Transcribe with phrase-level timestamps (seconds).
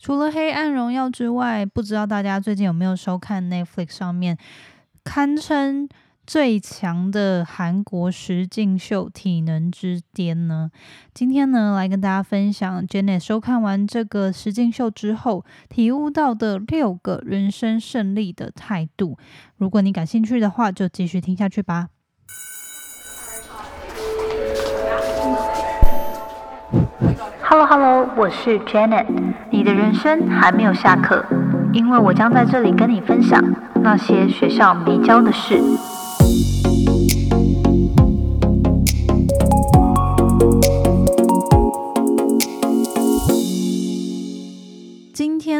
[0.00, 4.38] 除了《黑暗荣耀》之外，不知道大家最近有没有收看 Netflix 上面
[5.04, 5.86] 堪称
[6.26, 10.70] 最强的韩国实境秀《体能之巅》呢？
[11.12, 19.18] 今天呢，来跟大家分享 Janet 收看完这个实境秀之后，体悟到的六个人生胜利的态度。
[19.58, 21.88] 如果你感兴趣的话，就继续听下去吧。
[27.52, 29.06] Hello Hello，我是 Janet。
[29.50, 31.24] 你的人生还没有下课，
[31.72, 33.42] 因为我将在这里跟你分享
[33.82, 35.60] 那些学校没教的事。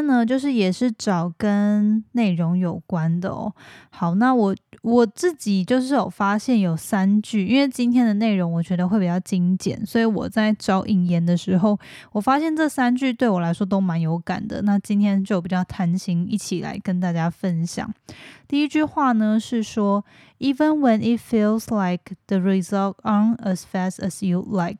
[0.00, 3.52] 天呢，就是也是找跟内容有关的哦。
[3.90, 11.78] 好，那我我自己就是有发现有三句，因为今天的内容我觉得会比较精简，所以我在找引言的时候，
[12.12, 14.62] 我发现这三句对我来说都蛮有感的。
[14.62, 17.92] 那今天就比较贪心，一起来跟大家分享。
[18.48, 20.04] 第一句话呢是说
[20.38, 24.78] ，Even when it feels like the result aren't as fast as you like。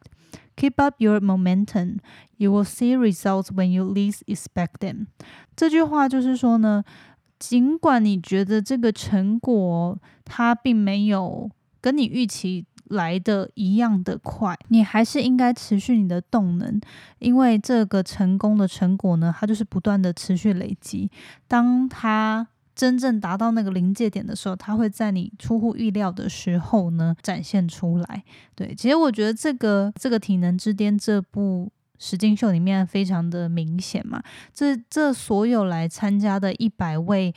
[0.61, 2.01] Keep up your momentum.
[2.37, 5.07] You will see results when you least expect them.
[5.57, 6.85] 这句话就是说呢，
[7.39, 11.51] 尽管你觉得这个成果它并没有
[11.81, 16.79] 跟你预期来的一样的快，你还是应该持续你的动能，
[17.21, 21.11] 因为这个成功的成果呢，它就是不断的持续累积。
[21.49, 28.25] 当它真正达到那个临界点的时候，它会在你出乎意料的时候呢展现出来。
[28.55, 34.23] 对，其实我觉得这个这个体能之巅这部实境秀里面非常的明显嘛，
[34.55, 37.35] 这这所有来参加的一百位。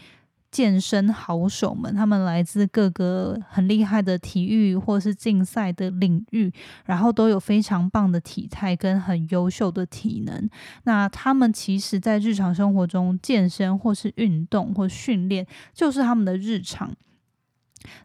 [0.53, 6.53] 健身好手们，他们来自各个很厉害的体育或是竞赛的领域，
[6.85, 10.47] 然后都有非常棒的体态跟很优秀的体能。
[10.83, 16.95] 那他们其实，在日常生活中健身或是运动或训练，就是他们的日常。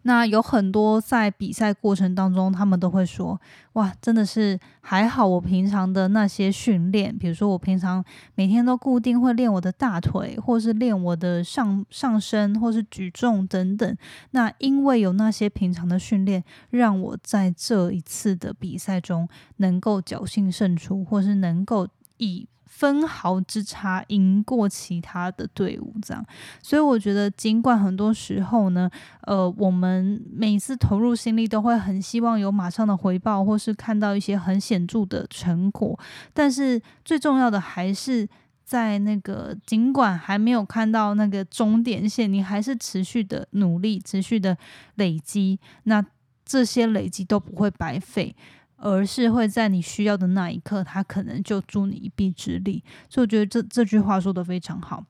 [0.02, 3.40] 那有很多在比赛过程当中，他们都会说
[3.74, 8.04] ：“哇，真的是还好，我平常的那些训练，比如说我平常
[8.34, 13.96] 每天都固定会练我的大腿，或是练我的上上身，或是举重等等。
[14.32, 21.88] 那因为有那些平常的训练，让我在这一次的比赛中能够侥幸胜出，或是能够
[22.18, 26.24] 以。”分毫之差赢过其他的队伍，这样，
[26.62, 28.88] 所以我觉得，尽管很多时候呢，
[29.22, 35.98] 呃，我们每次投入心力都会很希望有马上的回报，或是看到一些很显著的成果，
[36.32, 38.28] 但是最重要的还是
[38.64, 44.56] 在那个，尽管还没有看到那个终点线，你还是持续的努力，持续的
[44.94, 46.04] 累积，那
[46.44, 48.36] 这些累积都不会白费。
[48.78, 52.82] 而是会在你需要的那一刻，他可能就助你一臂之力。
[53.10, 55.04] 所以我觉得这这句话说的非常好。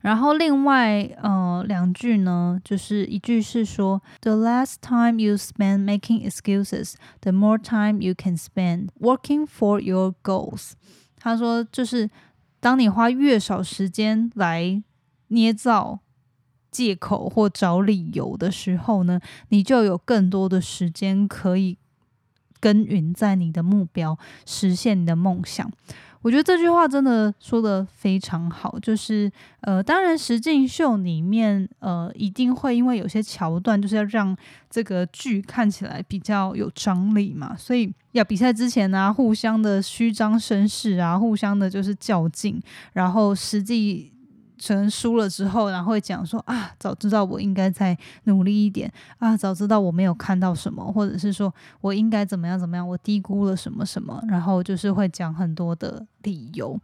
[0.00, 9.80] 然后另外呃两句呢，就是一句是说：“The less time you spend making excuses, the more time you can spend working for
[9.80, 10.72] your goals。”
[11.16, 12.10] 他说，就是
[12.58, 14.82] 当你花越少时间来
[15.28, 16.00] 捏造
[16.72, 19.20] 借口或找理由的时候呢，
[19.50, 21.78] 你就有更多的时间可以。
[22.60, 25.70] 耕耘在你的目标，实现你的梦想。
[26.20, 28.76] 我觉得这句话真的说的非常好。
[28.80, 29.30] 就是
[29.60, 34.36] 呃，当然实境秀里面呃，一定会因为有些桥段就是要让
[34.68, 42.60] 这个剧看起来比较有张力嘛，所以要比赛之前呢，互相的虚张声势啊，互相的就是较劲，
[42.92, 44.12] 然后实际。
[44.66, 56.78] 可能输了之后，然后会讲说啊，早知道我应该再努力一点啊，早知道我没有看到什么，或者是说我应该怎么样怎么样，我低估了什么什么，然后就是会讲很多的理由。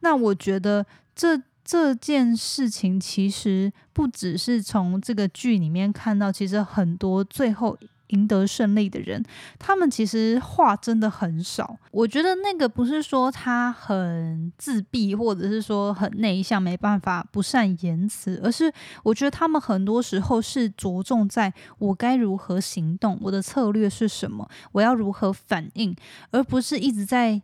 [0.00, 7.78] 那我觉得这这件事情其实不只是从这个剧里面看到，其实很多最后。
[8.10, 9.24] 赢得胜利的人，
[9.58, 11.76] 他们其实话真的很少。
[11.90, 18.72] 我觉得那个不是说他很自闭，或者是说很内向，没办法不善言辞，而是
[19.02, 25.94] 我觉得他们很多时候是着重在我该如何行动，我的策略是什么，我要如何反应，
[26.30, 27.42] 而不是一直在。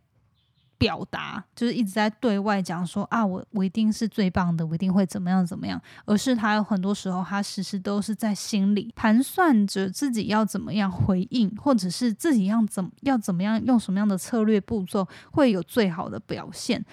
[0.78, 5.80] 表达就是一直在对外讲说啊，我我一定是最棒的，我一定会怎么样怎么样。
[6.04, 16.84] 而是他有很多时候，他时时都是在心里盘算着自己要怎么样回应，或者是自己要怎要怎么样用什么样的策略步骤会有最好的表现。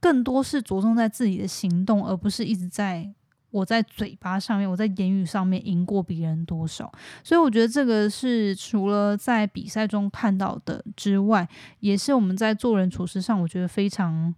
[0.00, 3.12] 更多是着重在自己的行动，而不是一直在。
[3.54, 6.90] 我在嘴巴上面，我在言语上面赢过别人多少？
[7.22, 11.48] 所以我觉得这个是除了在比赛中看到的之外，
[11.78, 14.34] 也是我们在做人处事上，我觉得非常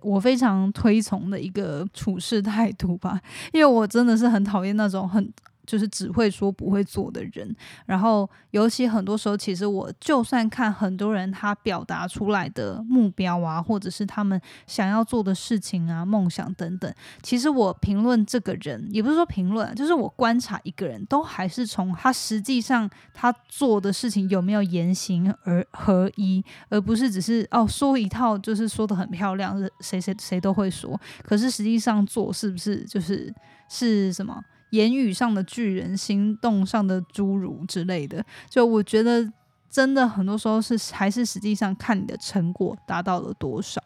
[0.00, 3.20] 我非常推崇的一个处事态度吧，
[3.52, 5.32] 因为我真的是很讨厌那种很。
[5.66, 7.54] 就是只会说不会做的人，
[7.86, 16.92] 然后尤其很多时候，其实我就算看很多人他表达出来的目标啊，或者是他们想要做的事情啊、梦想等等，
[17.22, 33.32] 其实我评论这个人，也不是说评论，就是我观察一个人都还是从他实际上他做的事情有没有言行而合一，而不是只是哦说一套，就是说的很漂亮，谁谁谁都会说，可是实际上做是不是就是
[33.68, 34.42] 是什么？
[34.72, 39.32] 言语上的巨人，行动上的侏儒之类的，就我觉得
[39.70, 43.82] 真的很多时候是还是实际上看你的成果达到了多少。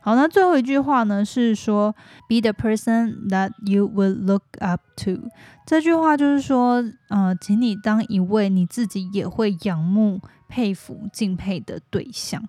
[0.00, 1.94] 好，那最后一句话呢是说
[2.28, 5.28] ，Be the person that you will look up to。
[5.66, 10.20] 这句话就是说，呃，请你当一位你自己也会仰慕。
[10.48, 12.42] 佩服、敬佩的对象。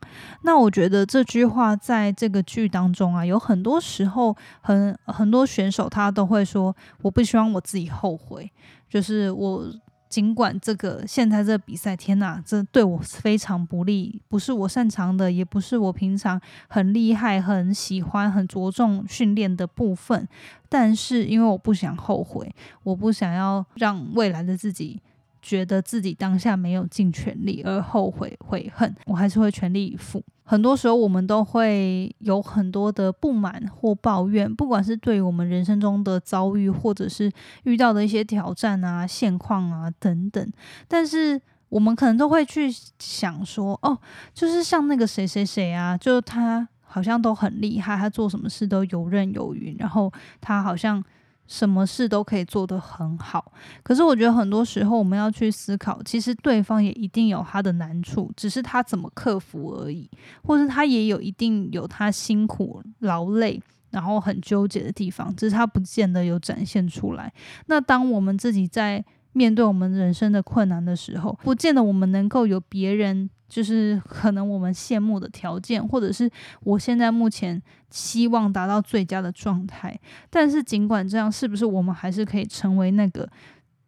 [0.44, 8.52] 那我觉得这句话在这个剧当中啊，有很多时候，很很多选手他都会说：“我不希望我自己后悔。”
[8.90, 9.66] 就是我
[10.08, 16.40] 尽管这个现在这个比赛，天哪，这对我非常不利，不是我擅长的，也不是我平常
[16.70, 20.26] 很厉害、很喜欢、很着重训练的部分。
[20.70, 22.50] 但是因为我不想后悔，
[22.84, 25.02] 我不想要让未来的自己。
[25.48, 30.22] 觉得自己当下没有尽全力而后悔悔恨，我还是会全力以赴。
[30.44, 37.32] 很多时候，我们都会有很多的不满或抱怨，不管是对我们人生中的遭遇，或者是
[37.64, 40.52] 遇到的一些挑战啊、现况啊等等。
[40.86, 43.98] 但是，我们可能都会去想说，哦，
[44.34, 50.12] 就是像那个谁谁谁啊，就他好像都很厉害，他做什么事都游刃有余，然后
[50.42, 51.02] 他好像。
[51.48, 53.52] 什么事都可以做得很好，
[53.82, 60.10] 可是我觉得很多时候我们要去思考，其实对方也一定有他的难处，只是他怎么克服而已，
[60.44, 63.62] 或者他也有一定有他辛苦劳累，
[63.92, 67.34] 然后很纠结的地方，只是他不见得有展现出来。
[67.68, 73.30] 那当我们自己在面对我们人生的困难的时候，不见得我们能够有别人。
[73.48, 76.30] 就是可能我们羡慕的条件，或者是
[76.62, 79.98] 我现在目前希望达到最佳的状态。
[80.30, 83.28] 但是尽管这样，是不是我们还是可以成为那个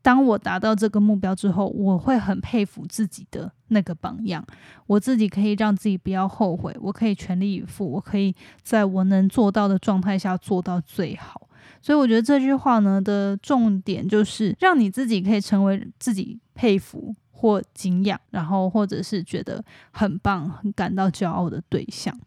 [0.01, 4.45] 当我达到这个目标之后，我会很佩服自己的那个榜样？
[4.87, 8.33] 我自己可以让自己不要后悔，我可以全力以赴，我可以
[8.63, 11.49] 在我能做到的状态下做到最好。
[11.81, 17.13] 所以我觉得这句话呢的重点就是让你自己可以成为自己佩服。
[17.39, 22.19] 或敬仰，然后或者是觉得很棒、很感到骄傲的对象。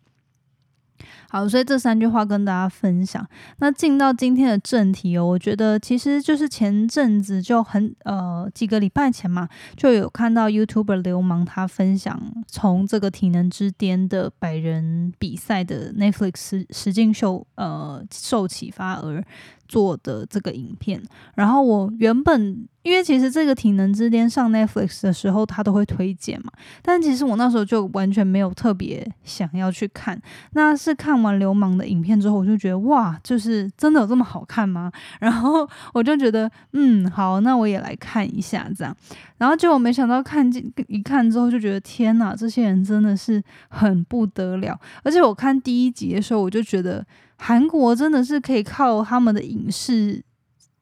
[1.29, 3.27] 好，所以这三句话跟大家分享。
[3.57, 19.25] 那进到今天的正题哦，我觉得其实就是前阵子就很呃几个礼拜前嘛，就有看到 YouTuber 流氓他分享从这个体能之巅的百人比赛的 Netflix 实实境秀呃受启发而。
[19.73, 21.03] 做的这个影片，
[21.35, 26.53] 然后我原本因为其实这个体能之巅上 Netflix 的时候，他都会推荐嘛，
[26.83, 30.21] 但其实我那时候就完全没有特别想要去看。
[30.51, 34.93] 那是看完流氓的影片之后，我就觉得哇，就是真的有这么好看吗？
[35.21, 38.95] 然后我就觉得嗯，好，那我也来看一下这样。
[39.43, 44.79] 然后结果没想到看见一看之后，就觉得天哪，这些人真的是很不得了。
[45.03, 47.05] 而且我看第一集的时候，我就觉得。
[47.45, 50.23] 韩国真的是可以靠他们的影视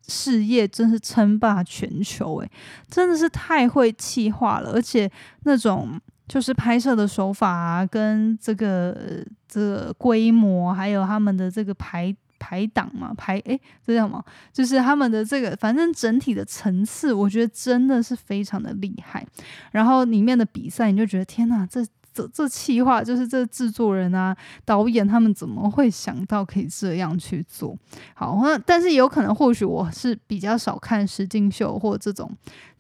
[0.07, 2.50] 事业，真是称霸全球诶，
[2.90, 5.11] 真的是太会气化了，而且
[5.45, 5.99] 那种
[6.29, 14.25] 就是拍摄的手法啊，跟这个这规模，还有他们的这个排排档嘛，排诶，这叫什么？
[14.52, 19.25] 就是他们的这个，反正整体的层次，我觉得真的是非常的厉害。
[19.70, 21.87] 然后里面的比赛，你就觉得天呐，这。
[22.12, 27.73] 这这气话就是这制作人啊、导演他们怎么会想到可以这样去做？
[28.14, 32.28] 好，那但是有可能或许我是比较少看实境秀或这种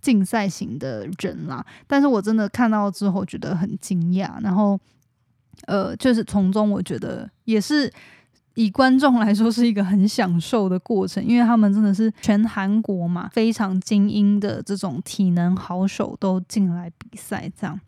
[0.00, 4.76] 竞赛型的人啦，但是我真的看到之后觉得很惊讶，然后
[5.66, 7.90] 呃，就是从中我觉得也是
[8.60, 17.80] 以观众来说是一个很享受的过程，因为他们真的是全韩国嘛非常精英的这种体能好手都进来比赛这样。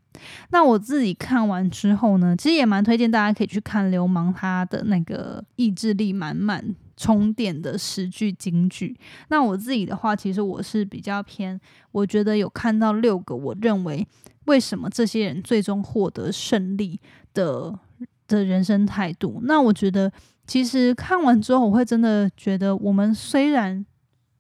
[0.51, 8.97] 那我自己看完之后呢，其实也蛮推荐大家可以去看《流氓》他的那个意志力满满、充电的十句金句。
[9.29, 11.61] 那我自己的话，其实我是比较偏，
[11.91, 14.07] 我觉得有看到六个，我认为
[14.45, 17.01] 为什么这些人最终获得胜利
[17.35, 17.79] 的
[18.29, 19.41] 的人生态度。
[19.45, 20.13] 那我觉得，
[20.47, 23.85] 其实看完之后，我会真的觉得，我们虽然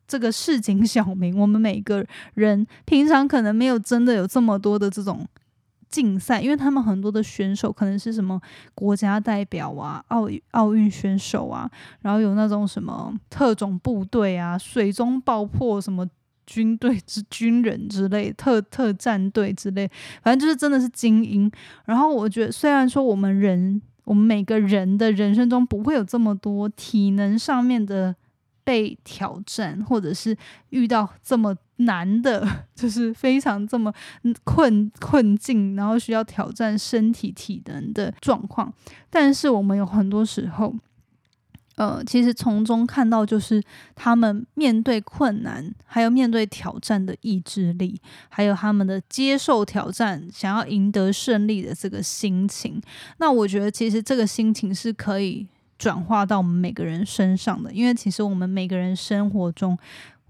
[0.06, 5.26] 这个市井小民，我们每个人平常可能没有真的有这么多的这种。
[5.88, 8.40] 竞赛，因为他们很多的选手可能是什么
[8.75, 16.09] 国家代表啊、奥奥运选手啊，然后有那种什么特种部队啊、水中爆破什么
[16.47, 19.87] 军队之军人之类、特特战队之类，
[20.23, 21.52] 反正就是真的是精英。
[21.85, 28.14] 然后我觉得，虽然说我们人，我们每个人的人生中不会有这么多体能上面的。
[28.64, 30.37] 被挑战，或者是
[30.71, 33.92] 遇到这么难的， 就是非常这么
[34.44, 38.73] 困困境，然后需要挑战身体体能的状况。
[39.11, 40.73] 但是我们有很多时候，
[41.76, 43.62] 呃，其实从中看到就是
[43.95, 52.81] 他们面对困难，还有面对挑战的意志力，还有他们的接受挑战、想要赢得胜利的这个心情。
[53.19, 55.47] 那我觉得，其实这个心情是可以。
[55.79, 59.76] 转化到我们每个人身上的，因为其实我们每个人生活中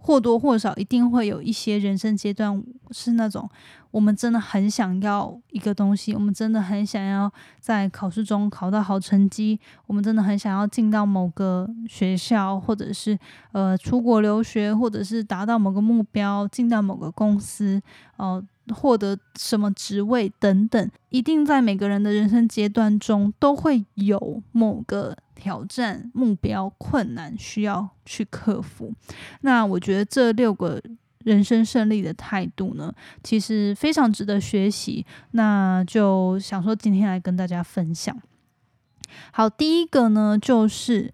[0.02, 3.48] 或多或少一定会有一些人生阶段是那种
[3.92, 13.16] 我们真的很想要一个东西，我们真的很想要在考试中考到好成绩，我们真的很想要进到某个学校，或者是
[13.52, 17.80] 呃出国留学，或者是达到某个目标，进到某个公司，
[18.16, 18.44] 哦。
[18.72, 28.92] 获得什么职位等等，一定在每个人的人生阶段中都会有某个挑战、目标、困难需要去克服。
[29.40, 30.80] 那我觉得这六个
[31.24, 35.04] 人生胜利的态度呢，其实非常值得学习。
[35.32, 38.16] 那就想说今天来跟大家分享。
[39.30, 41.12] 好，第一个呢，就是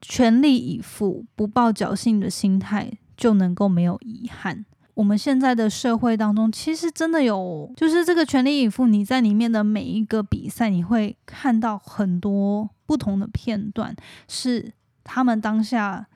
[0.00, 4.64] 全力以赴、不抱侥幸的心态，就能够没有遗憾。
[4.94, 8.86] 我们现在的社会当中，其实真的有，就是这个全力以赴。
[8.86, 13.94] 你在里面的每一个比赛，你会看到很多不同的片段，
[14.28, 14.72] 是
[15.04, 16.06] 他们当下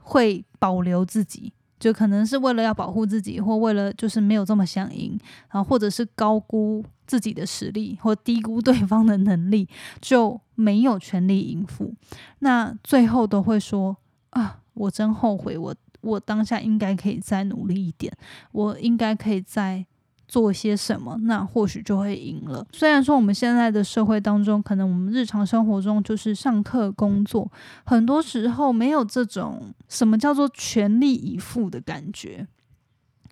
[0.00, 5.18] 会保留自己，就可能是为了要保护自己，或为了就是没有这么想赢，
[5.50, 9.68] 然后或者是高估自己的实力，或低估对方的能力，
[10.00, 11.94] 就没有全力以赴。
[12.40, 13.96] 那最后都会说
[14.30, 15.74] 啊，我真后悔我。
[16.02, 18.12] 我当下应该可以再努力一点，
[18.50, 19.86] 我应该可以再
[20.28, 22.66] 做些什么，那或许就会赢了。
[22.72, 27.50] 虽然说我们现在的社会当中，可能我们日常生活中就是上课、工作，
[27.84, 32.46] 很多时候没有这种什么叫做全力以赴的感觉。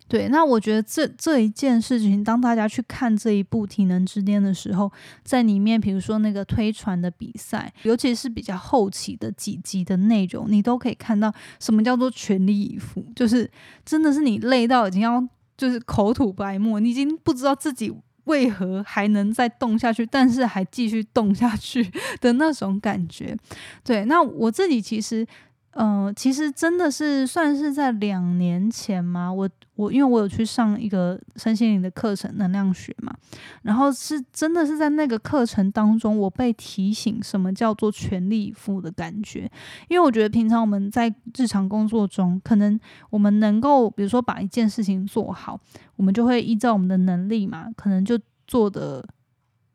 [0.07, 4.91] 对，那我觉得这这一件事情，当大家去看这一部《体能之巅》的时候，
[5.23, 13.49] 在里面，比如说那个推船的比赛，尤其是比较后期的几集的内容，你都可以看到什么叫做全力以赴，就是
[13.85, 15.25] 真的是你累到已经要
[15.61, 21.87] 就是口吐白沫，你已经不知道自己为何还能再动下去，但是还继续动下去
[22.19, 23.37] 的那种感觉。
[23.83, 25.27] 对，那我自己其实。
[25.73, 33.15] 嗯，其实真的是算是在两年前嘛，我我因为我有去上一个身心灵的课程，能量学嘛，
[33.61, 39.49] 然后是真的是在那个课程当中，我被提醒什么叫做全力以赴的感觉，
[39.87, 42.77] 因为我觉得平常我们在日常工作中，可能
[43.09, 45.59] 我们能够比如说把一件事情做好，
[45.95, 49.07] 我们就会依照我们的能力嘛，可能就做的。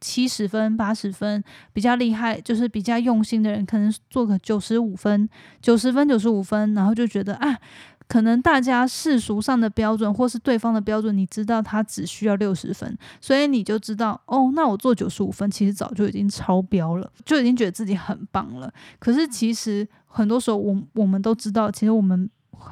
[0.07, 5.29] 七十分、八十分比较厉害，就是比较用心的人，可能做个九十五分、
[5.61, 7.59] 九十分、九十五分，然后就觉得啊，
[8.07, 18.73] 可能大家世俗上的标准或是对方的标准，你知道他只需要六十分，所以你就知道哦，那我做九十五分，其实早就已经超标了，就已经觉得自己很棒了。
[19.01, 22.31] 可是其实很多时候，我我们都知道，其实我们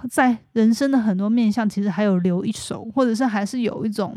[0.09, 4.17] 在人生的很多面向，其实还有留一手，或者是还是有一种。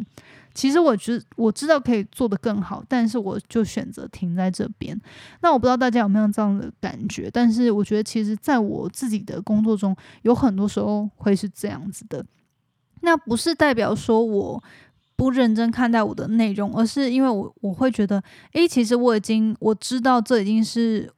[0.57, 4.99] 其实我觉我知道可以做得更好，但是我就选择停在这边。
[5.41, 12.25] 那我不知道大家有没有这样的感觉，但是我觉得其实在我自己的工作中，有很多时候会是这样子的。
[13.01, 14.63] 那不是代表说我
[15.15, 18.23] 不认真看待我的内容，而是因为我我会觉得，
[18.53, 21.13] 诶，其实我已经我知道这已经是。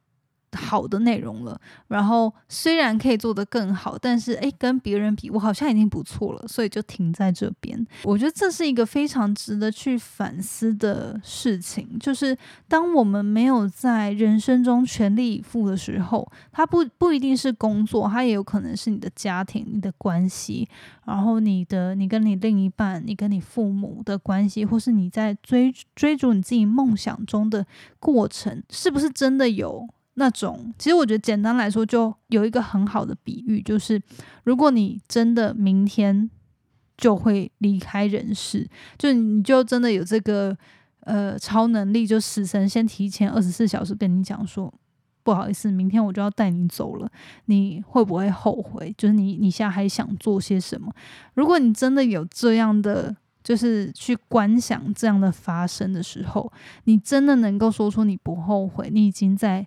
[0.52, 7.86] 好的内容了，然后虽然可以做得更好，但是诶，跟别人比，我好像已经不错了，所以就停在这边。
[8.04, 12.36] 我觉得这是一个非常值得去反思的事情，就是
[12.68, 20.68] 当我们没有在人生中全力以赴的时候，它不不一定是工作，它也有可能是你的家庭、你的关系，
[21.04, 27.64] 然后你的你跟你另一半、你跟你父母的关系，或是你在追追逐你自己梦想中的
[27.98, 29.88] 过程，是不是真的有？
[30.14, 34.00] 那种，其实我觉得简单来说，就有一个很好的比喻，就是
[34.44, 36.28] 如果你真的明天
[36.98, 40.56] 就会离开人世，就你就真的有这个
[41.00, 44.72] 呃超能力，就死神先提前二十四小时跟你讲说，
[45.22, 47.10] 不好意思，明天我就要带你走了，
[47.46, 48.94] 你会不会后悔？
[48.98, 50.92] 就是你你现在还想做些什么？
[51.34, 56.52] 如果你真的有这样的就是去观想这样的发生的时候，
[56.84, 59.66] 你真的能够说出你不后悔，你已经在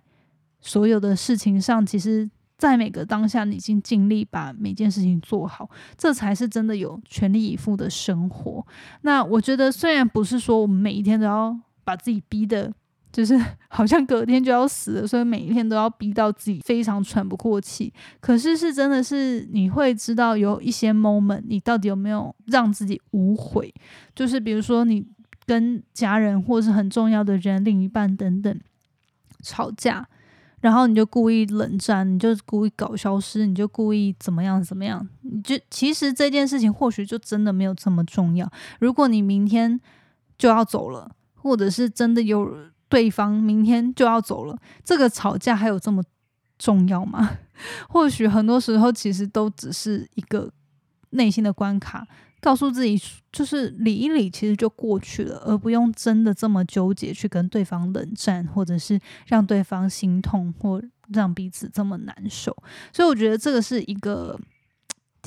[0.64, 5.68] 所有的事情上，其实，在每个当下，你已经尽力把每件事情做好，
[5.98, 8.66] 这才是真的有全力以赴的生活。
[9.02, 12.72] 那我觉得，虽然不是说我们每一天都要把自己逼的。
[13.12, 13.40] 就是
[13.70, 17.92] 好像隔天就要死了，所以每一天都要逼到自己非常喘不过气。
[18.18, 23.72] 可是是真的是你会知道有一些 moment，你到底有没有让自己无悔？
[24.16, 25.06] 就是比如说你
[25.46, 28.60] 跟家人或是很重要的人、另一半等等
[29.44, 30.08] 吵架，
[30.64, 35.06] 然后你就故意冷战，你就故意搞消失，你就故意怎么样怎么样？
[35.20, 38.50] 你就其实这件事情或许就真的没有这么重要。
[38.80, 39.78] 如果你明天
[40.38, 42.72] 就要走了，或者是真的有。
[42.86, 46.00] 对方明天就要走了，这个吵架还有这么
[46.58, 47.28] 重要吗？
[47.88, 50.48] 或许很多时候其实都只是一个
[51.14, 52.06] 内心的关卡，
[52.40, 53.00] 告诉自己
[53.32, 62.56] 就是理一理，其实就过去了，而不用真的这么纠结去跟对方冷战，或者是让对方心痛，或让彼此这么难受。
[62.92, 64.38] 所以我觉得这个是一个。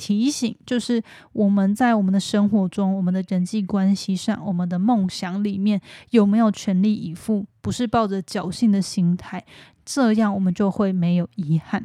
[0.00, 1.02] 提醒就是
[1.32, 5.80] 我们在我们的生活中、我们的人际关系上、我们的梦想里面
[6.10, 7.44] 有没有全力以赴？
[7.60, 9.44] 不是抱着侥幸的心态，
[9.84, 11.84] 这样我们就会没有遗憾。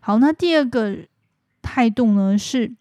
[0.00, 0.96] 好，那第二个
[1.60, 2.72] 态度呢是，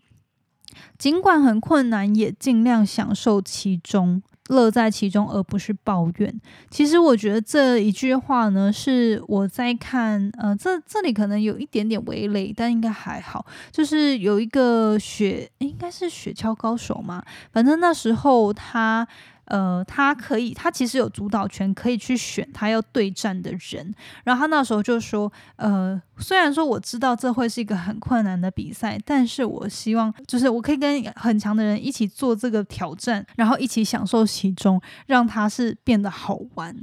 [0.98, 4.22] 尽管很困难，也尽量享受其中。
[4.50, 6.42] 乐在其中，而不是抱怨。
[6.70, 13.46] 其实我觉得这一句话呢，是我在看，呃，这这里可能有一点点围累，但应该还好。
[13.72, 17.24] 就是有一个雪，应该是雪橇高手嘛，
[17.54, 19.08] 反正那时候他。
[19.52, 23.94] 呃，他可以，他其实有主导权，可以去选他要对战的人。
[24.24, 36.74] 然后他那时候就说：“呃，虽然说我知道这会是一个很困难的比赛，但是我希望就是我可以跟很强的人一起做这个挑战，然后一起享受其中，让他是变得好玩。”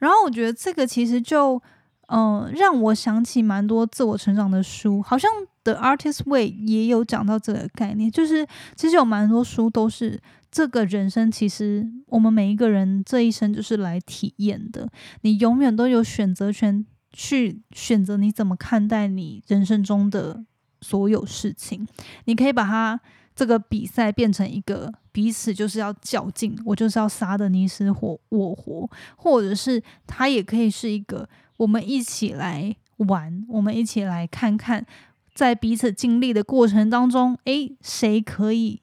[0.00, 1.60] 然后我觉得这个其实就
[2.08, 5.30] 嗯，让我想起蛮多自我成长的书，好像
[5.62, 8.46] 《The Artist Way》也有讲到这个概念，就是
[8.76, 10.18] 其实有蛮多书都是。
[10.54, 14.88] 这个人生其实，我们每一个人这一生就是来体验的。
[15.22, 20.44] 你永远都有选择权，去选择你怎么看待你人生中的
[20.80, 21.84] 所有事情。
[22.26, 23.00] 你可以把它
[23.34, 34.86] 这个比赛变成一个彼此就是要较劲，我就是要杀的你死我我活，或者是它也可以是一个我们一起来玩，我们一起来看看，
[35.34, 38.82] 在彼此经历的过程当中，诶，谁可以？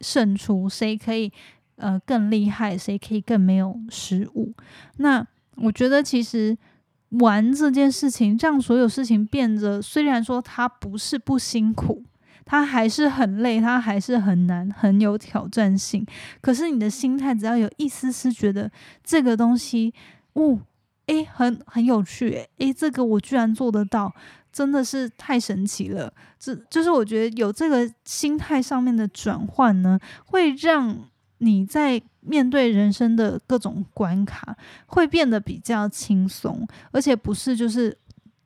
[0.00, 1.32] 胜出，谁可以
[1.76, 2.76] 呃更厉害？
[2.76, 4.52] 谁可以更没有失误？
[4.98, 6.56] 那我觉得其实
[7.10, 12.04] 玩这件事情，让所有事情变得，虽然说它不是不辛苦，
[12.44, 16.06] 它还是很累，它还是很难，很有挑战性。
[16.40, 18.70] 可是你的心态只要有一丝丝觉得
[19.02, 19.92] 这个东西，
[20.34, 20.60] 哦，
[21.08, 24.14] 诶，很很有趣，诶，这个我居然做得到。
[24.50, 30.98] 真的是太神奇了，这就是我觉得有这个心态上面的转换呢，会让
[31.36, 37.96] 你在面对人生的各种关卡会变得比较轻松，而且不是就是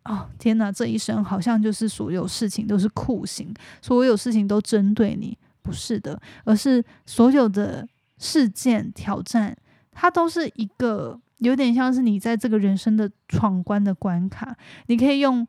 [0.04, 9.56] 哦天哪，这一生好像就是所有事情都是酷刑，所有事情都针对你，不是的，而是所有的事件挑战，
[9.92, 15.46] 它都是一个有点像是你在这个人生的闯关的关卡，你可以用。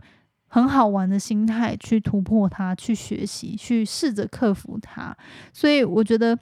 [0.55, 5.17] 很好玩的心态去突破它，去学习，去试着克服它。
[5.51, 6.37] 所以我觉得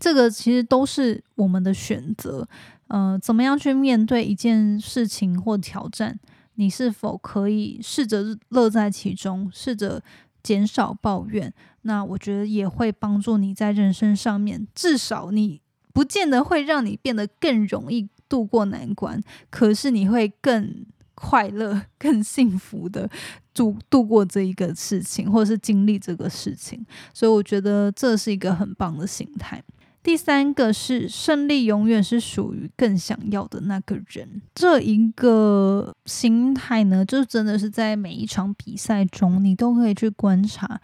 [0.00, 2.48] 这个其实都是我们的选择。
[2.86, 6.18] 呃，怎么样去面对一件事情或挑战？
[6.54, 10.02] 你是否可以试着乐在其中，试着
[10.42, 11.52] 减少抱怨？
[11.82, 15.60] 那我觉得也会帮助你在人生上面，至少你
[15.92, 20.84] 不见得会让你变得更容易度过难关，可是你会更。
[21.16, 23.08] 快乐、更幸福的
[23.54, 29.62] 度度过这一个事情，或者是经历这个事情，所以我觉得这是一个很棒的心态。
[30.02, 40.80] 第三个是胜利永远是属于更想要的那个人，这一个心态呢，就真的是在每一场比赛中，你都可以去观察，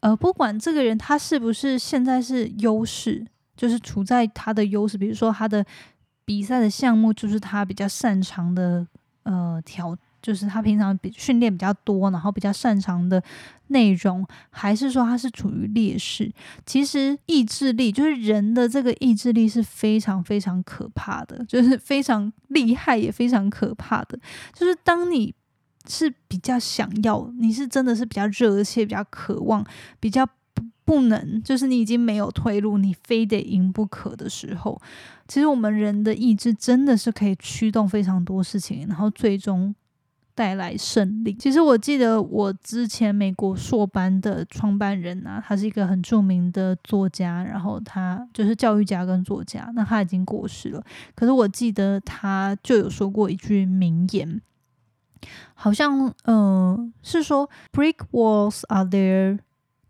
[0.00, 5.64] 呃，不管这个人他是不是现在是优势，就是处在他的优势，比如说他的
[6.24, 8.86] 比赛的项目就是他比较擅长的。
[9.24, 13.22] 呃，调就是他平常比训练比较多，然后比较擅长的
[13.68, 16.30] 内容，还是说他是处于劣势？
[16.66, 24.18] 其实意志力就是人的这个意志力是非常非常可怕的，就是非常厉害也非常可怕的。
[24.52, 25.34] 就是当你
[25.88, 29.64] 是比较想要，你是真的是比较热切、比较渴望、
[29.98, 34.80] 比较不不能，就是你已经没有退路，你非得赢不可的时候，
[35.26, 39.74] 其实我们人的意志真的是可以驱动非常多事情，然后最终
[40.34, 41.32] 带来胜利。
[41.34, 50.84] 其实我记得我之前美国硕班的创办人啊，他是一个很著名的作家，然后他就是教育家跟作家，那他已经过世了。
[51.14, 54.40] 可是我记得他就有说过一句名言，
[55.54, 59.38] 好像嗯是说，brick walls are there。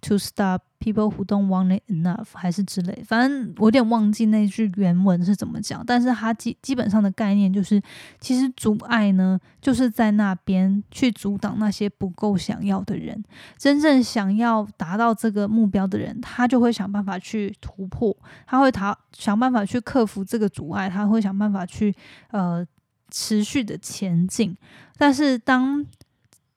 [0.09, 5.83] To stop people who don't want it enough，还是之类，反正我有点忘记那句原文是怎么讲。
[5.87, 7.81] 但是它基基本上的概念就是，
[8.21, 13.25] 其实阻碍呢，就是在那边去阻挡那些不够想要的人。
[13.57, 18.15] 真正想要达到这个目标的人，他就会想办法去突破，
[18.47, 21.95] 他会他想办法去克服这个阻碍，他会想办法去
[22.31, 22.63] 呃
[23.11, 24.55] 持续的前进。
[24.99, 25.83] 但是当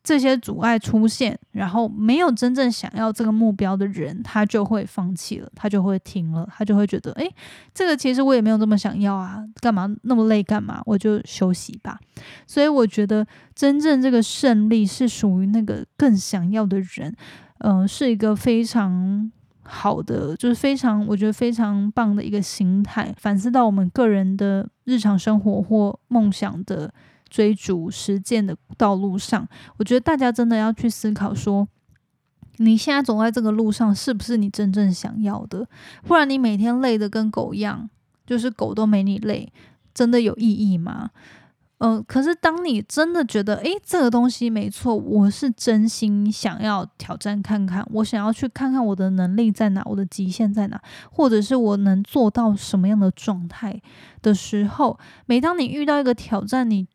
[0.08, 7.30] 这些阻碍出现，然后没有真正想要这个目标的人，他就会放弃了，他就会停了，他就会觉得，诶，
[7.74, 10.42] 这个其实我也没有这么想要啊，干嘛那么累？
[10.42, 10.82] 干嘛？
[10.86, 12.00] 我就休息吧。
[12.46, 17.14] 所以我觉得，真正这个胜利是属于那个更想要的人，
[17.58, 19.30] 嗯，是一个非常
[19.64, 23.14] 好的，就是非常我觉得非常棒的一个心态。
[23.18, 26.94] 反思到我们个人的日常生活或梦想的。
[27.30, 31.68] 追逐实践的道路上，我觉得大家真的要去思考：说
[32.58, 35.68] 你现在走在这个路上，是不是你真正想要的？
[36.04, 37.90] 不然你每天累的跟狗一样，
[38.26, 39.52] 就是狗都没你累，
[39.94, 41.12] 真的有意义吗？
[41.80, 53.80] 嗯，可是当你真的觉得，诶，这个东西没错，我是真心想要挑战看看，我想要去看看我的能力在哪，我的极限在哪，或者是我能做到什么样的状态
[54.24, 56.88] 的时候，每当你遇到一个挑战，你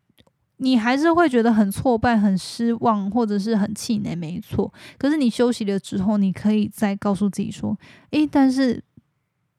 [0.63, 4.73] 你还是会觉得很挫败、很失望，或者是很气馁，没错。
[4.97, 7.77] 可是你休息了之后，你可以再告诉自己说
[8.13, 8.83] ：“诶，但是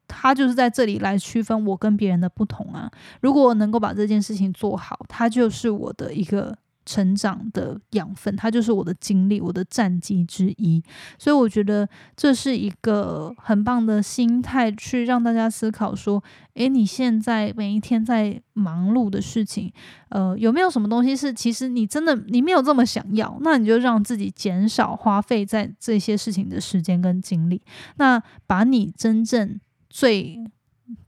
[0.08, 2.90] 他就是在这里来区分我跟别人的不同啊！
[3.20, 10.82] 如果我能够把这件事情做好，他就是我的一个。”成长的养分，它就是我的经历，我的战绩之一。
[11.18, 16.22] 所以我觉得这是一个很棒的心态，去让大家思考说：
[16.54, 19.72] 诶，你现在每一天在忙碌的事情，
[20.08, 23.38] 呃，有没有什么东西是其实你真的你没有这么想要？
[23.40, 27.62] 那你就让自己减少花费在这些事情的时间跟精力，
[27.96, 30.44] 那把你真正最。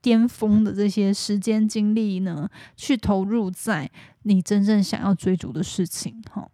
[0.01, 3.91] 巅峰的这些时间精力呢，去投入在
[4.23, 6.23] 你真正想要追逐的事情。
[6.31, 6.49] 哈，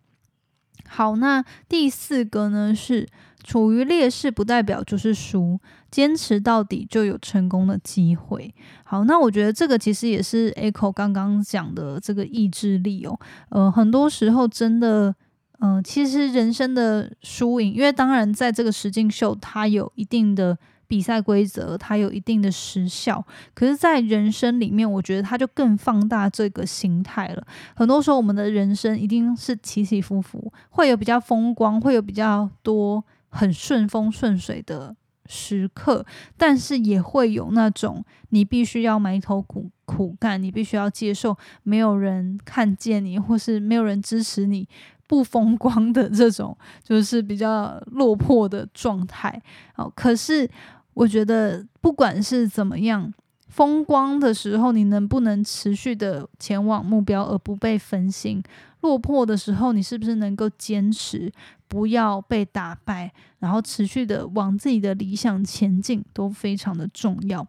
[0.88, 3.08] 好，那第四个呢是
[3.44, 8.52] 处于劣势不代表就是输，坚持到底就有成功的机会。
[8.82, 13.18] 好，那我觉得这个其实也是 Echo 刚刚讲的这个意志力哦。
[13.50, 15.14] 呃，很多时候真的，
[15.60, 20.58] 嗯，其实人生的输赢，因为当然在这个实境秀，它有一定的。
[20.92, 23.24] 比赛规则它有一定的时效，
[23.54, 27.42] 可是，在人生里面，我觉得它就更放大这个心态了。
[27.74, 36.04] 很多时候，我们的人生一定是起起伏伏，会有比较风光，会有比较多很顺风顺水的时刻，
[36.36, 44.68] 但是也会有那种你必须要埋头苦苦干，你必须要接受没有人看见你，或是没有人支持你。
[45.08, 49.42] 不风光的这种，就是比较落魄的状态。
[49.76, 50.48] 哦，可是
[50.94, 53.12] 我觉得，不管是怎么样，
[53.48, 58.42] 风光的时候，你能不能持续的前往目标而不被分心？
[58.80, 61.32] 落魄的时候，你是不是能够坚持，
[61.68, 67.46] 不要被打败，然后持续的往自己的理想前进，都非常的重要。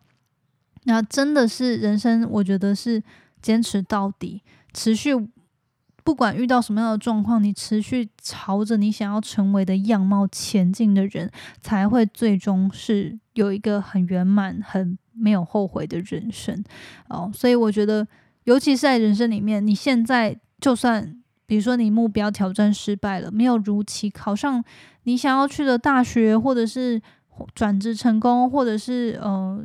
[0.84, 3.02] 那真的是人生，我觉得是
[3.42, 4.42] 坚持到底，
[4.74, 5.12] 持续。
[6.06, 16.64] 不管遇到什么样的状况，你持续朝着你想要成为的样貌前进的人，才会最终是有一个很圆满、很没有后悔的人生
[17.10, 17.32] 哦。
[17.34, 18.08] 所以我觉得，
[18.46, 24.64] 尤其是在人生里面，你现在就算比如说你目标挑战失败了，没有如期考上
[25.04, 27.02] 你想要去的大学，或者是
[27.54, 29.64] 转职成功，或者是呃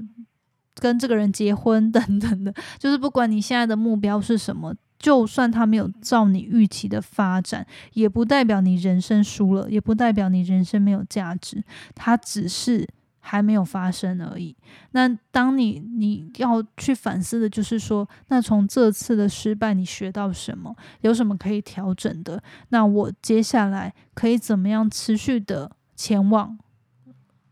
[0.74, 4.74] 跟这个人结婚等等的， 就是不管你现在的目标是什么。
[4.98, 11.62] 就算他没有照你预期的发展，也不代表你人生输了，也不代表你人生没有价值。
[11.94, 12.84] 它只是
[13.28, 14.56] 还没有发生而已。
[14.92, 20.74] 那当你你要去反思的，就是说，那从这次的失败，你学到什么？
[21.02, 22.42] 有什么可以调整的？
[22.70, 26.58] 那我接下来可以怎么样持续的前往，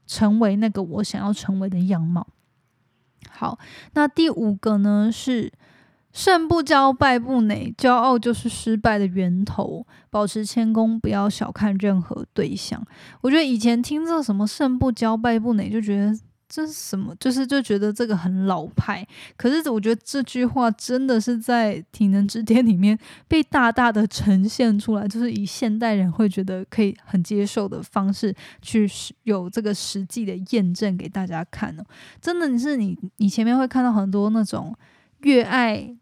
[0.07, 2.27] 成为那个我想要成为的样貌？
[3.31, 3.59] 好，
[3.93, 5.53] 那第五个呢是。
[6.17, 9.87] 胜不骄，败不馁，骄傲就是失败的源头。
[10.09, 12.83] 保持谦恭，不要小看任何对象。
[13.21, 16.19] 我觉得以前听这什么胜不骄，败不馁，就觉得。
[16.49, 17.13] 这是什么？
[17.19, 19.05] 就是就觉得这个很老派，
[19.37, 28.89] 可是我觉得这句话真的是在《体能之巅》里面被大大的呈现出来，就是以现代人会觉得可以很接受的方式去
[29.25, 31.85] 有这个实际的验证给大家看哦。
[32.21, 34.73] 真的，你是你你前面会看到很多那种
[35.23, 35.97] 越爱。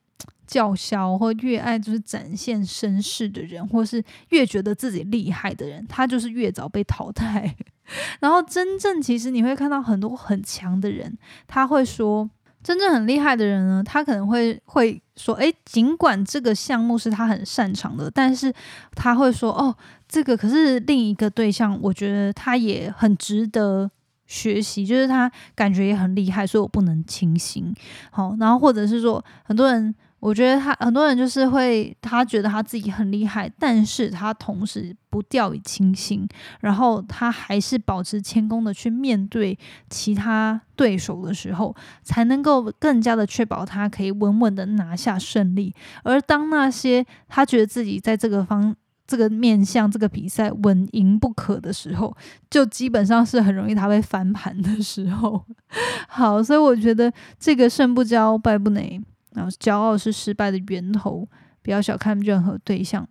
[0.47, 7.55] 叫嚣或越爱就是展现身世的人，或是越觉得自己厉害的人，他就是越早被淘汰。
[8.21, 12.29] 然后真正其实你会看到很多很强的人，他会说，
[12.63, 18.51] 真正很厉害的人呢，他可能会会说，诶，尽管这个项目是他很擅长的，但是
[18.95, 19.77] 他会说，哦，
[20.09, 23.91] 这个可是另一个对象，我觉得他也很值得
[24.27, 27.75] 学习，就是他感觉也很厉害，所以我不能轻心。
[28.11, 29.95] 好，然后或者是说，很多人。
[30.25, 36.27] 我觉得他很多人就是会，他觉得他自己很厉害，但是他同时不掉以轻心，
[36.61, 39.59] 然后他还是保持谦恭的去面对
[39.91, 45.75] 其他对手的时候，才能够更加的确保他可以稳稳的拿下胜利。
[46.05, 48.75] 而当那些他觉得自己在这个方
[49.07, 52.17] 这个面向这个比赛稳赢不可的时候，
[52.49, 55.45] 就基本上是很容易他会翻盘的时候。
[56.09, 59.05] 好，所以我觉得这个胜不骄，败不馁。
[59.35, 61.29] 然后，骄傲是失败的源头，
[61.63, 63.07] 不要小看任何对象。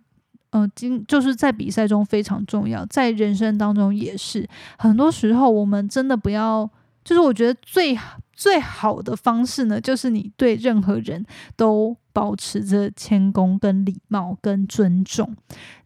[0.50, 4.48] 嗯，今就是在比赛中非常重要，在人生当中也是。
[4.78, 6.70] 很多时候，我们真的不要，
[7.02, 7.98] 就是我觉得最
[8.32, 15.36] 最好的方式呢，就是你对任何人都保持着谦恭、跟礼貌、跟尊重。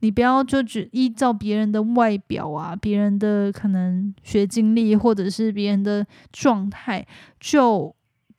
[0.01, 7.07] 你不要就只依照别人的外表啊，别人的可能学经历，或者是别人的状态
[7.41, 7.95] 就。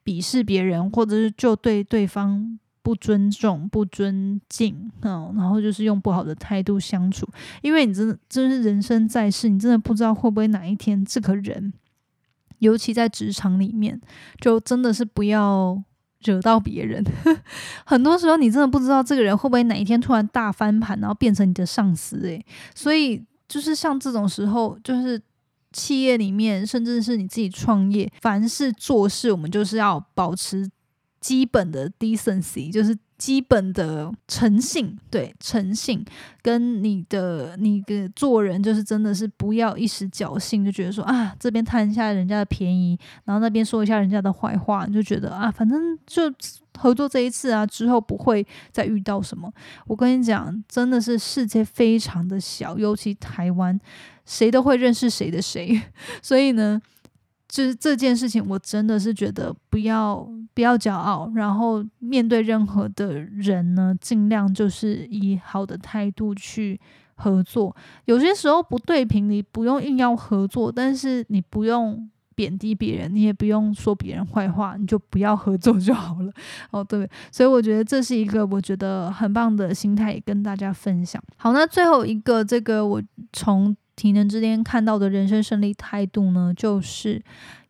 [0.10, 7.28] 鄙视别人，或者是就对对方不尊重、不尊敬，嗯，然后就是用不好的态度相处，
[7.62, 11.72] 因为你真的真是人生在世，你真的不知道会不会哪一天这个人，
[12.58, 14.02] 尤其在职场里面，
[14.42, 15.80] 就真的是不要
[16.24, 17.06] 惹到别人。
[17.86, 22.44] 很多时候你真的不知道这个人会不会哪一天突然大翻盘，然后变成你的上司，诶，
[22.74, 25.22] 所以就是像这种时候，就是。
[25.72, 30.70] 企业里面，甚至是你自己创业，凡是做事，我们就是要保持
[31.20, 34.98] 基本的 decency，就是基本的诚信。
[35.12, 36.04] 对，诚信
[36.42, 46.24] 跟你的你的做人，就是真的是不要一时侥幸，就觉得说啊，这边贪一下人家的便宜，然后那边说一下人家的坏话，你就觉得啊，反正就
[46.80, 49.52] 合作这一次啊，之后不会再遇到什么。
[49.86, 53.80] 我跟你讲，真的是世界非常的小，尤其台湾。
[54.26, 55.82] 谁都会认识谁的谁，
[56.22, 56.80] 所以呢，
[57.50, 66.80] 就是这件事情，我真的是觉得不要不要骄傲，然后面对任何的人呢，尽量就是以好的态度去
[67.16, 67.76] 合作。
[68.06, 76.32] 有些时候不对平，你不用硬要合作，但是你不用贬低别人，你也不用说别人坏话，你就不要合作就好了。
[76.70, 81.20] 哦，对，所以我觉得这是一个我觉得很棒的心态，也跟大家分享。
[81.38, 83.02] 好，那最后一个这个我
[83.34, 83.76] 从。
[84.00, 87.22] 体能之巅看到的人生胜利态度呢，就是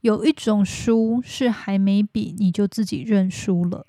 [0.02, 3.84] 有一种输是还没比你就自己认输了。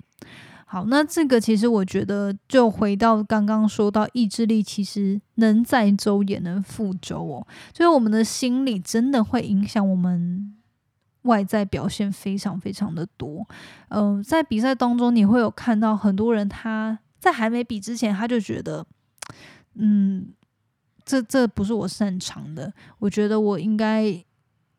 [0.65, 7.47] 好，那这个其实我觉得就回到刚刚说到意志力，其实能载舟也能覆舟哦。
[7.71, 10.55] 就是我们的心理真的会影响我们
[11.23, 13.47] 外在表现非常非常的多。
[13.89, 18.85] 嗯，在比赛当中你会有看到很多人他在还没比之前他就觉得，
[19.75, 20.29] 嗯。
[21.11, 24.13] 这这不是我擅长的，我觉得我应该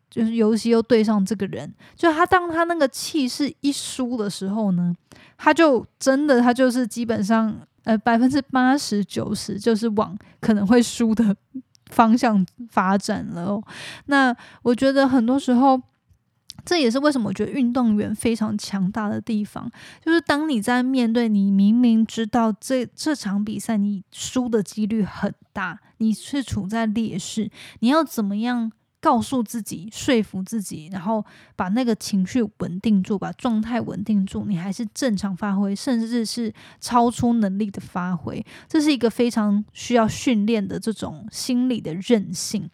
[0.08, 4.94] 就是尤其又对上这个人，就他当他那个气势一输的时候呢，
[5.36, 11.36] 他就真的他就是基本上呃百分之八十九十就是往可能会输的
[11.92, 13.60] 方向发展了。
[14.06, 15.78] 那我觉得很多时候。
[16.64, 19.70] 这也是为什么我觉得运动员非常强大的地方，
[20.04, 28.72] 就是当你在面对你明明知道这这场比赛你输的几率很大，你是处在劣势，你要怎么样？
[29.02, 31.22] 告诉自己，说服自己，然后
[31.56, 38.42] 把那个情绪稳定住，把状态稳定住，你还是正常发挥，甚至是超出能力的发挥。
[38.68, 42.70] 这是一个非常需要训练的这种心理的韧性。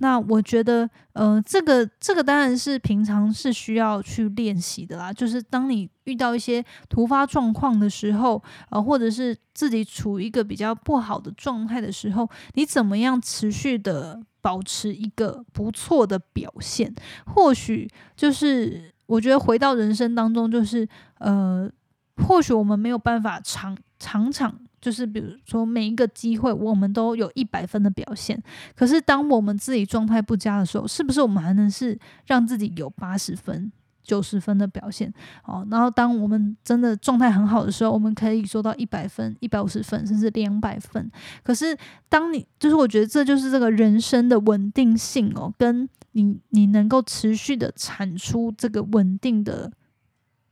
[0.00, 5.10] 那我觉得，呃，这个这个当然是平常是需要去练习的啦。
[5.10, 14.20] 就是当你遇到一些突发状况的时候，呃，或者是自己处于一个比较不好的状态的时候，你怎么样持续的？
[14.40, 16.94] 保持一个不错的表现，
[17.26, 21.70] 或许就是我觉得回到人生当中，就是呃，
[22.16, 28.42] 或许我们没有办法常常常，就是比如说每一个机会，我们都有一百分的表现。
[28.74, 33.70] 可是当我们自己状态不佳的时候，是不是我们还能是让自己有八十分？
[34.10, 35.12] 九十分的表现，
[35.44, 41.08] 哦，然后当我们真的状态很好的时候，我们可以做到一百分、一百五十分，甚至两百分。
[41.44, 49.70] 可是，当你就是我觉得这就是这个人生的稳定性哦，跟你你能够持续的产出这个稳定的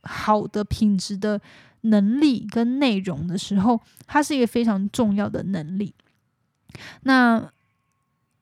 [0.03, 1.41] 好的品质的
[1.81, 5.93] 能力跟内容的时候，它是一个非常重要的能力。
[7.03, 7.51] 那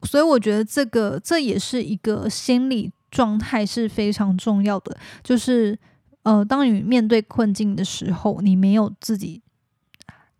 [0.03, 2.93] 所以我觉得这个这也是一个心理。
[3.17, 5.79] 状态是非常重要的，就是
[6.23, 9.43] 呃，当你面对困境的时候，你没有自己。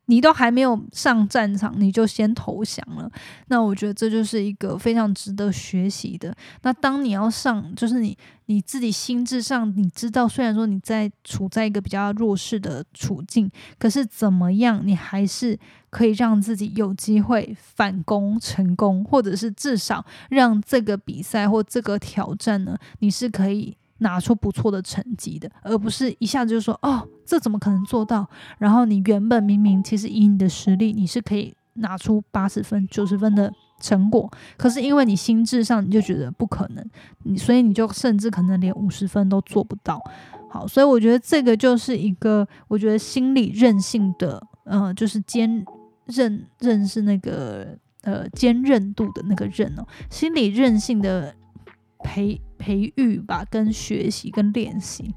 [0.07, 3.11] 你都还没有上战场，你就先投降了，
[3.49, 6.35] 那我觉得这就是一个非常值得学习的。
[6.63, 8.17] 那当你要上，就是你
[8.47, 15.59] 你自己心智上，你知道，虽然说你在处在一个比较弱势的处境，可是怎么样，你还是
[15.91, 23.77] 可以让自己有机会反攻成功，或者是至少让这个比赛或这个挑战呢，你是可以。
[23.99, 28.29] 拿出不错的成绩的，而不是一下子就说哦，这怎么可能做到？
[28.59, 36.85] 然后你原本明明其实以你的实力，你是可以拿出八十分、九十分的成果，可是因为你心智上你就觉得不可能，
[37.23, 39.99] 你所以你就甚至可能连五十分都做不到。
[40.51, 45.65] 好，所以我觉得这个就是一个我觉得心理韧性的，呃，就是坚
[46.07, 51.35] 韧韧是那个呃坚韧度的那个韧哦，心理韧性的。
[52.05, 55.15] 培培育吧，跟学习跟练习，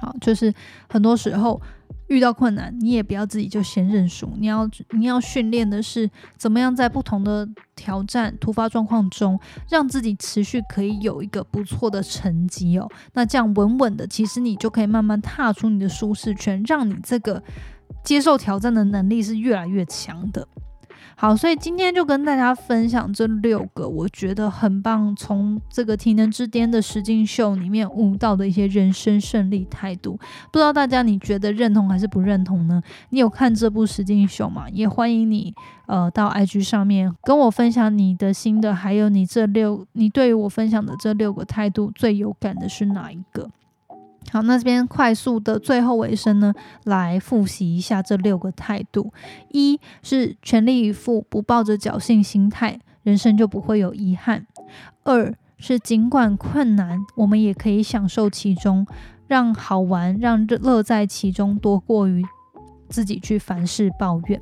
[0.00, 0.52] 好，就是
[0.88, 1.60] 很多时候
[2.08, 12.88] 遇到困难，你也不要自己就先认输，你要你要训练的是怎么样在不同的挑战、突发状况中，让自己持续可以有一个不错的成绩哦。
[13.12, 17.42] 那这样稳稳的，其实你就可以慢慢踏出你的舒适圈，让你这个
[18.04, 20.46] 接受挑战的能力是越来越强的。
[21.18, 30.18] 好，所以今天就跟大家分享这六个我觉得很棒，从这个体能之巅的实境秀里面悟到的一些人生胜利态度。
[30.52, 32.82] 不知道大家你觉得认同还是不认同呢？
[33.08, 34.66] 你有看这部实境秀吗？
[34.70, 35.54] 也欢迎你
[35.86, 43.50] 呃到 IG 上面跟我分享你的心得，还有你这六你对于我分享的这六个态度最有感的是哪一个？
[44.32, 46.52] 好，那这边快速的最后尾声呢，
[46.84, 49.12] 来复习一下这六个态度：
[49.50, 54.40] 一是全力以赴，不抱着侥幸心态，人生就不会有遗憾；
[55.04, 58.86] 二是尽管困难，我们也可以享受其中，
[59.26, 62.22] 让好玩、让乐在其中多过于
[62.88, 64.40] 自己去凡事抱怨；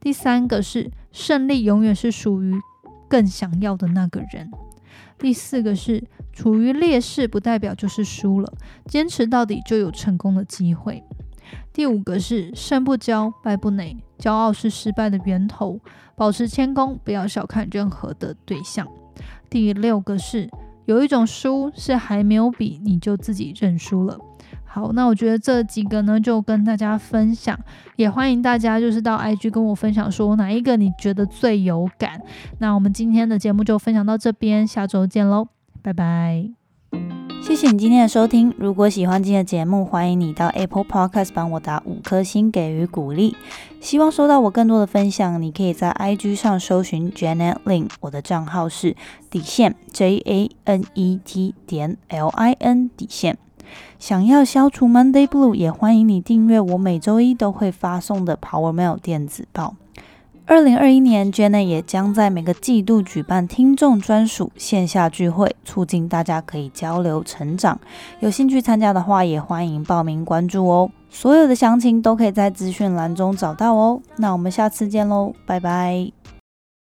[0.00, 2.54] 第三个是胜利永远是属于
[3.08, 4.48] 更想要的那个人；
[5.22, 6.04] 第四个是。
[6.34, 8.50] 处于劣势不代表就是输了，
[8.86, 11.04] 坚持到底就有成功的机会。
[11.74, 15.78] 第五个是胜不骄，败不馁，骄傲是失败的源头，
[16.16, 18.88] 保持谦恭，不要小看任何的对象。
[19.50, 20.48] 第六个是
[20.86, 24.18] 有一种输是还没有比你就自己认输了。
[24.74, 27.58] 好，那我觉得这几个呢就跟大家分享，
[27.96, 32.18] 也欢迎大家就是到 IG 跟我分享说哪一个你觉得最有感。
[32.58, 35.48] 那我们今天的节目就分享到这边，下周见喽。
[35.82, 36.48] 拜拜，
[37.42, 38.54] 谢谢你今天的收听。
[38.56, 43.36] 如果喜欢今天的节目，欢迎你到 Apple Podcast 帮我打五颗星给予鼓励。
[43.78, 48.96] 希望收到我更多的分享，你可以在 IG 上搜寻 Janet Lin，我的账号是
[49.28, 53.36] 底线 J A N E T 点 L I N 底线。
[53.98, 59.74] 想要消除 Monday Blue，也欢迎你订阅我每周一都会发送的 Power Mail 电子报。
[60.44, 67.80] 二零二一年，Jenna 也将在每个季度举办听众专属线下聚会，促进大家可以交流成长。
[68.18, 70.90] 有兴趣参加的话，也欢迎报名关注哦。
[71.08, 74.00] 所有的详情都可以在资讯栏中找到哦。
[74.16, 76.21] 那我们下次见喽，拜拜。